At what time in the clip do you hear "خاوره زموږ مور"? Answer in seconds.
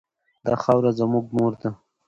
0.63-1.53